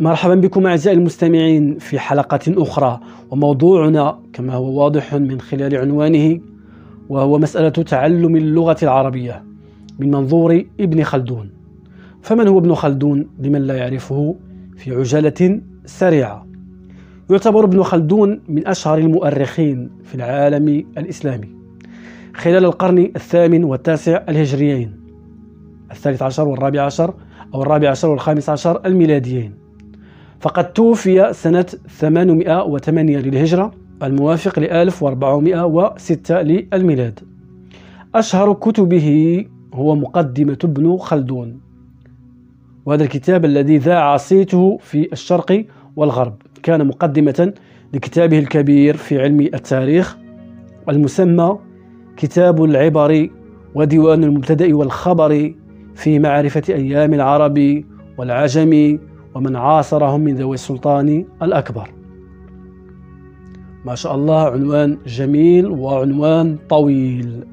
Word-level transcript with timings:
مرحبا 0.00 0.34
بكم 0.34 0.66
أعزائي 0.66 0.96
المستمعين 0.96 1.78
في 1.78 1.98
حلقة 1.98 2.40
أخرى 2.48 3.00
وموضوعنا 3.30 4.18
كما 4.32 4.54
هو 4.54 4.82
واضح 4.82 5.14
من 5.14 5.40
خلال 5.40 5.76
عنوانه 5.76 6.40
وهو 7.08 7.38
مسألة 7.38 7.68
تعلم 7.68 8.36
اللغة 8.36 8.76
العربية 8.82 9.44
من 9.98 10.10
منظور 10.10 10.64
ابن 10.80 11.02
خلدون. 11.02 11.50
فمن 12.22 12.48
هو 12.48 12.58
ابن 12.58 12.74
خلدون؟ 12.74 13.28
لمن 13.38 13.62
لا 13.62 13.74
يعرفه 13.76 14.36
في 14.76 14.94
عجلة 14.94 15.60
سريعة. 15.86 16.46
يعتبر 17.30 17.64
ابن 17.64 17.82
خلدون 17.82 18.40
من 18.48 18.66
أشهر 18.66 18.98
المؤرخين 18.98 19.90
في 20.04 20.14
العالم 20.14 20.84
الإسلامي. 20.98 21.48
خلال 22.34 22.64
القرن 22.64 22.98
الثامن 22.98 23.64
والتاسع 23.64 24.24
الهجريين 24.28 25.00
الثالث 25.90 26.22
عشر 26.22 26.48
والرابع 26.48 26.82
عشر 26.82 27.14
أو 27.54 27.62
الرابع 27.62 27.90
عشر 27.90 28.08
والخامس 28.08 28.48
عشر 28.48 28.80
الميلاديين. 28.86 29.65
فقد 30.46 30.72
توفي 30.72 31.32
سنة 31.32 31.66
808 31.88 33.18
للهجرة 33.18 33.70
الموافق 34.02 34.58
ل 34.58 34.64
1406 34.64 36.42
للميلاد. 36.42 37.20
أشهر 38.14 38.52
كتبه 38.52 39.44
هو 39.74 39.94
مقدمة 39.94 40.58
ابن 40.64 40.96
خلدون. 40.96 41.60
وهذا 42.86 43.04
الكتاب 43.04 43.44
الذي 43.44 43.78
ذاع 43.78 44.16
صيته 44.16 44.78
في 44.82 45.12
الشرق 45.12 45.64
والغرب 45.96 46.34
كان 46.62 46.86
مقدمة 46.86 47.52
لكتابه 47.94 48.38
الكبير 48.38 48.96
في 48.96 49.22
علم 49.22 49.40
التاريخ 49.40 50.16
المسمى 50.88 51.58
كتاب 52.16 52.64
العبر 52.64 53.28
وديوان 53.74 54.24
المبتدأ 54.24 54.76
والخبر 54.76 55.54
في 55.94 56.18
معرفة 56.18 56.62
أيام 56.68 57.14
العرب 57.14 57.84
والعجم 58.18 58.98
ومن 59.36 59.56
عاصرهم 59.56 60.20
من 60.20 60.34
ذوي 60.34 60.54
السلطان 60.54 61.24
الأكبر. 61.42 61.90
ما 63.84 63.94
شاء 63.94 64.14
الله 64.14 64.50
عنوان 64.50 64.98
جميل 65.06 65.66
وعنوان 65.66 66.58
طويل. 66.68 67.44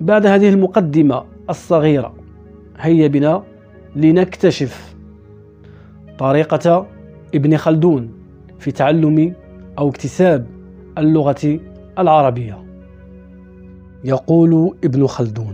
بعد 0.00 0.26
هذه 0.26 0.48
المقدمة 0.48 1.24
الصغيرة 1.50 2.14
هيا 2.78 3.06
بنا 3.06 3.42
لنكتشف 3.96 4.94
طريقة 6.18 6.86
ابن 7.34 7.56
خلدون 7.56 8.10
في 8.58 8.70
تعلم 8.70 9.34
أو 9.78 9.88
اكتساب 9.88 10.46
اللغة 10.98 11.60
العربية. 11.98 12.64
يقول 14.04 14.76
ابن 14.84 15.06
خلدون 15.06 15.51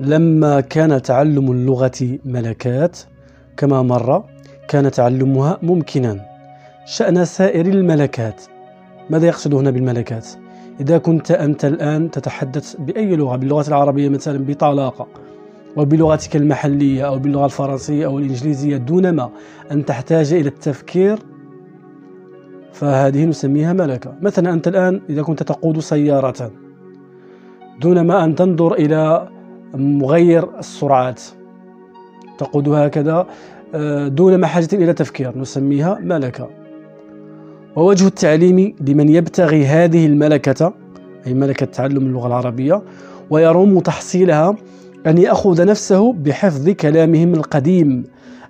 لما 0.00 0.60
كان 0.60 1.02
تعلم 1.02 1.52
اللغة 1.52 2.18
ملكات 2.24 2.98
كما 3.56 3.82
مر 3.82 4.24
كان 4.68 4.90
تعلمها 4.90 5.58
ممكنا. 5.62 6.20
شأن 6.86 7.24
سائر 7.24 7.66
الملكات. 7.66 8.42
ماذا 9.10 9.26
يقصد 9.26 9.54
هنا 9.54 9.70
بالملكات؟ 9.70 10.26
إذا 10.80 10.98
كنت 10.98 11.30
أنت 11.30 11.64
الآن 11.64 12.10
تتحدث 12.10 12.76
بأي 12.76 13.16
لغة 13.16 13.36
باللغة 13.36 13.68
العربية 13.68 14.08
مثلا 14.08 14.44
بطلاقة 14.44 15.06
أو 15.78 15.84
بلغتك 15.84 16.36
المحلية 16.36 17.06
أو 17.06 17.18
باللغة 17.18 17.44
الفرنسية 17.44 18.06
أو 18.06 18.18
الإنجليزية 18.18 18.76
دونما 18.76 19.30
أن 19.72 19.84
تحتاج 19.84 20.32
إلى 20.32 20.48
التفكير 20.48 21.18
فهذه 22.72 23.24
نسميها 23.24 23.72
ملكة. 23.72 24.14
مثلا 24.22 24.52
أنت 24.52 24.68
الآن 24.68 25.00
إذا 25.10 25.22
كنت 25.22 25.42
تقود 25.42 25.78
سيارة 25.78 26.50
دون 27.80 28.00
ما 28.00 28.24
أن 28.24 28.34
تنظر 28.34 28.74
إلى 28.74 29.28
مغير 29.74 30.58
السرعات. 30.58 31.22
تقود 32.38 32.68
هكذا 32.68 33.26
آه، 33.74 34.08
دون 34.08 34.34
ما 34.34 34.46
حاجة 34.46 34.68
إلى 34.72 34.92
تفكير 34.92 35.38
نسميها 35.38 35.98
ملكة. 36.02 36.48
ووجه 37.76 38.06
التعليم 38.06 38.74
لمن 38.80 39.08
يبتغي 39.08 39.66
هذه 39.66 40.06
الملكة 40.06 40.72
أي 41.26 41.34
ملكة 41.34 41.66
تعلم 41.66 42.06
اللغة 42.06 42.26
العربية 42.26 42.82
ويروم 43.30 43.80
تحصيلها 43.80 44.56
أن 45.06 45.18
يأخذ 45.18 45.66
نفسه 45.66 46.12
بحفظ 46.12 46.68
كلامهم 46.68 47.34
القديم 47.34 48.04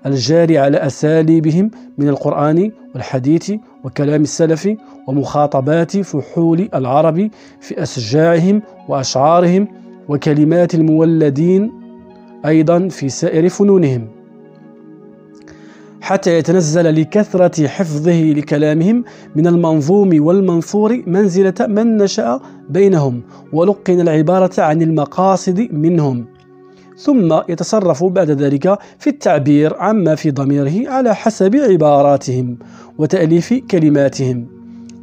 الجاري 0.06 0.58
على 0.58 0.76
أساليبهم 0.76 1.70
من 1.98 2.08
القرآن 2.08 2.72
والحديث 2.94 3.52
وكلام 3.84 4.22
السلف 4.22 4.68
ومخاطبات 5.06 5.96
فحول 5.96 6.68
العرب 6.74 7.30
في 7.60 7.82
أسجاعهم 7.82 8.62
وأشعارهم 8.88 9.68
وكلمات 10.08 10.74
المولدين 10.74 11.72
أيضا 12.46 12.88
في 12.88 13.08
سائر 13.08 13.48
فنونهم. 13.48 14.08
حتى 16.00 16.38
يتنزل 16.38 17.00
لكثرة 17.00 17.66
حفظه 17.66 18.22
لكلامهم 18.22 19.04
من 19.36 19.46
المنظوم 19.46 20.26
والمنثور 20.26 21.02
منزلة 21.06 21.54
من 21.60 21.96
نشأ 21.96 22.40
بينهم 22.70 23.22
ولقن 23.52 24.00
العبارة 24.00 24.62
عن 24.62 24.82
المقاصد 24.82 25.68
منهم. 25.72 26.26
ثم 26.96 27.40
يتصرف 27.48 28.04
بعد 28.04 28.30
ذلك 28.30 28.78
في 28.98 29.10
التعبير 29.10 29.76
عما 29.76 30.14
في 30.14 30.30
ضميره 30.30 30.90
على 30.90 31.14
حسب 31.14 31.56
عباراتهم 31.56 32.58
وتأليف 32.98 33.54
كلماتهم 33.70 34.46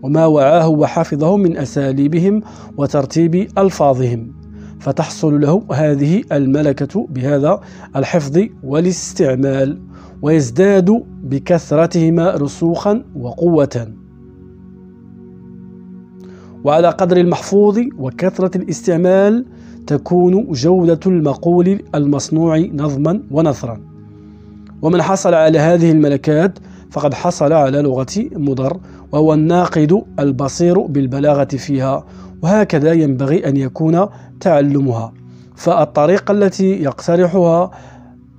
وما 0.03 0.25
وعاه 0.25 0.67
وحفظه 0.69 1.37
من 1.37 1.57
أساليبهم 1.57 2.41
وترتيب 2.77 3.47
ألفاظهم. 3.57 4.44
فتحصل 4.79 5.41
له 5.41 5.63
هذه 5.71 6.23
الملكة 6.31 7.07
بهذا 7.09 7.61
الحفظ 7.95 8.39
والاستعمال 8.63 9.79
ويزداد 10.21 11.03
بكثرتهما 11.23 12.31
رسوخا 12.31 13.03
وقوة. 13.15 13.87
وعلى 16.63 16.89
قدر 16.89 17.17
المحفوظ 17.17 17.79
وكثرة 17.97 18.57
الاستعمال 18.57 19.45
تكون 19.87 20.51
جودة 20.51 20.99
المقول 21.05 21.79
المصنوع 21.95 22.57
نظما 22.57 23.21
ونثرا. 23.31 23.81
ومن 24.81 25.01
حصل 25.01 25.33
على 25.33 25.59
هذه 25.59 25.91
الملكات 25.91 26.59
فقد 26.95 27.13
حصل 27.13 27.53
على 27.53 27.81
لغة 27.81 28.29
مضر 28.31 28.77
وهو 29.11 29.33
الناقد 29.33 30.03
البصير 30.19 30.79
بالبلاغة 30.79 31.45
فيها 31.45 32.05
وهكذا 32.41 32.93
ينبغي 32.93 33.47
أن 33.47 33.57
يكون 33.57 34.05
تعلمها. 34.39 35.13
فالطريقة 35.55 36.31
التي 36.31 36.83
يقترحها 36.83 37.71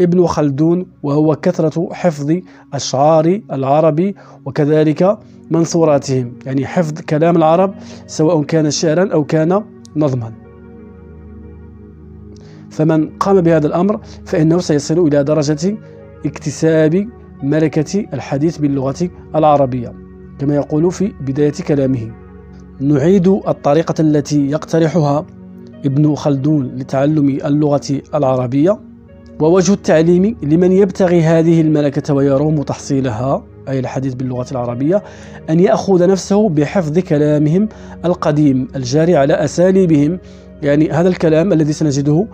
ابن 0.01 0.27
خلدون 0.27 0.87
وهو 1.03 1.37
كثرة 1.37 1.89
حفظ 1.93 2.33
أشعار 2.75 3.41
العرب 3.53 4.15
وكذلك 4.45 5.19
منثوراتهم 5.51 6.33
يعني 6.47 6.67
حفظ 6.67 6.93
كلام 7.01 7.37
العرب 7.37 7.75
سواء 8.07 8.43
كان 8.43 8.71
شعرا 8.71 9.13
أو 9.13 9.25
كان 9.25 9.63
نظما. 9.97 10.33
فمن 12.71 13.09
قام 13.09 13.41
بهذا 13.41 13.67
الأمر 13.67 14.01
فإنه 14.25 14.59
سيصل 14.59 14.99
إلى 14.99 15.25
درجة 15.25 15.77
اكتساب 16.27 17.09
ملكة 17.43 18.07
الحديث 18.15 18.59
باللغة 18.59 19.11
العربية 19.35 19.93
كما 20.39 20.55
يقول 20.55 20.93
في 20.93 21.13
بداية 21.21 21.53
كلامه. 21.69 22.11
نعيد 22.81 23.29
الطريقة 23.29 23.95
التي 24.01 24.51
يقترحها 24.51 25.27
ابن 25.85 26.15
خلدون 26.15 26.67
لتعلم 26.77 27.29
اللغة 27.29 28.01
العربية. 28.15 28.79
ووجه 29.41 29.73
التعليم 29.73 30.37
لمن 30.43 30.73
يبتغي 30.73 31.23
هذه 31.23 31.61
الملكة 31.61 32.15
ويروم 32.15 32.63
تحصيلها 32.63 33.45
أي 33.69 33.79
الحديث 33.79 34.15
باللغة 34.15 34.47
العربية 34.53 35.03
أن 35.51 35.61
يأخذ 35.61 36.09
نفسه 36.09 36.49
بحفظ 36.49 36.99
كلامهم 36.99 37.69
القديم 38.05 38.69
الجاري 38.77 39.17
على 39.17 39.35
أساليبهم. 39.35 40.19
يعني 40.63 40.91
هذا 40.91 41.09
الكلام 41.09 41.53
الذي 41.53 41.73
سنجده 41.73 42.27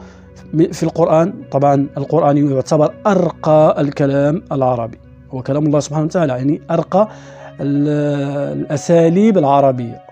في 0.53 0.83
القرآن 0.83 1.35
طبعا 1.51 1.87
القرآن 1.97 2.51
يعتبر 2.51 2.95
أرقى 3.07 3.81
الكلام 3.81 4.43
العربي. 4.53 4.99
هو 5.31 5.43
كلام 5.43 5.67
الله 5.67 5.81
سبحانه 5.81 6.05
وتعالى 6.05 6.33
يعني 6.33 6.61
أرقى 6.71 7.09
الأساليب 7.61 9.39
العربية. 9.39 10.03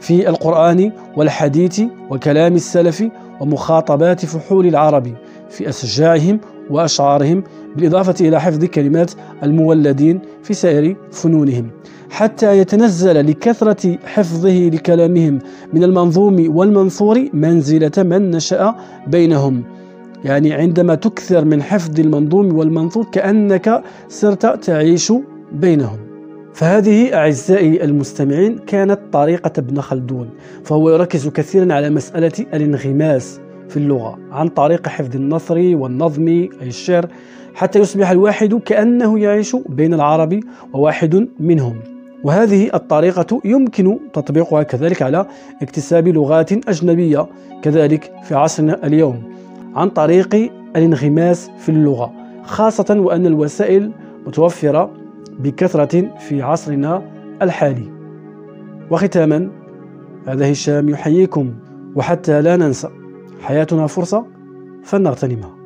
في 0.00 0.28
القرآن 0.28 0.92
والحديث 1.16 1.82
وكلام 2.10 2.54
السلف 2.54 3.04
ومخاطبات 3.40 4.24
فحول 4.24 4.66
العرب 4.66 5.14
في 5.50 5.68
أسجاعهم 5.68 6.40
وأشعارهم 6.70 7.44
بالإضافة 7.76 8.14
إلى 8.28 8.40
حفظ 8.40 8.64
كلمات 8.64 9.10
المولدين 9.42 10.20
في 10.42 10.54
سائر 10.54 10.96
فنونهم. 11.12 11.70
حتى 12.12 12.58
يتنزل 12.58 13.26
لكثرة 13.26 13.98
حفظه 14.04 14.68
لكلامهم 14.68 15.38
من 15.72 15.84
المنظوم 15.84 16.56
والمنثور 16.56 17.28
منزلة 17.32 17.92
من 17.98 18.30
نشأ 18.30 18.74
بينهم. 19.06 19.62
يعني 20.24 20.52
عندما 20.52 20.94
تكثر 20.94 21.44
من 21.44 21.62
حفظ 21.62 22.00
المنظوم 22.00 22.56
والمنثور 22.56 23.04
كأنك 23.12 23.82
صرت 24.08 24.64
تعيش 24.64 25.12
بينهم. 25.52 25.98
فهذه 26.54 27.14
أعزائي 27.14 27.84
المستمعين 27.84 28.58
كانت 28.58 28.98
طريقة 29.12 29.52
ابن 29.58 29.80
خلدون 29.80 30.30
فهو 30.64 30.90
يركز 30.90 31.28
كثيرا 31.28 31.74
على 31.74 31.90
مسألة 31.90 32.32
الانغماس 32.54 33.40
في 33.68 33.76
اللغة 33.76 34.18
عن 34.30 34.48
طريق 34.48 34.88
حفظ 34.88 35.16
النثر 35.16 35.58
والنظم 35.58 36.28
أي 36.28 36.50
الشعر 36.62 37.06
حتى 37.54 37.78
يصبح 37.78 38.10
الواحد 38.10 38.54
كأنه 38.54 39.18
يعيش 39.18 39.56
بين 39.68 39.94
العرب 39.94 40.40
وواحد 40.72 41.28
منهم. 41.40 41.91
وهذه 42.24 42.70
الطريقة 42.74 43.40
يمكن 43.44 43.98
تطبيقها 44.12 44.62
كذلك 44.62 45.02
على 45.02 45.26
اكتساب 45.62 46.08
لغات 46.08 46.52
أجنبية 46.52 47.26
كذلك 47.62 48.12
في 48.24 48.34
عصرنا 48.34 48.86
اليوم 48.86 49.22
عن 49.74 49.88
طريق 49.88 50.34
الانغماس 50.76 51.50
في 51.58 51.68
اللغة 51.68 52.12
خاصة 52.44 52.96
وأن 53.00 53.26
الوسائل 53.26 53.92
متوفرة 54.26 54.90
بكثرة 55.38 56.18
في 56.18 56.42
عصرنا 56.42 57.02
الحالي. 57.42 57.92
وختاما 58.90 59.50
هذا 60.26 60.52
هشام 60.52 60.88
يحييكم 60.88 61.54
وحتى 61.94 62.42
لا 62.42 62.56
ننسى 62.56 62.88
حياتنا 63.40 63.86
فرصة 63.86 64.26
فلنغتنمها. 64.84 65.61